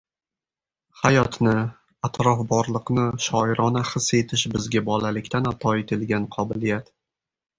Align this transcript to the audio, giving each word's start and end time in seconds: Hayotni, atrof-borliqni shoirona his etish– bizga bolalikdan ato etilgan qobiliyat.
Hayotni, 0.99 1.51
atrof-borliqni 2.09 3.03
shoirona 3.27 3.83
his 3.91 4.09
etish– 4.21 4.47
bizga 4.55 4.83
bolalikdan 4.89 5.51
ato 5.53 5.75
etilgan 5.83 6.27
qobiliyat. 6.37 6.93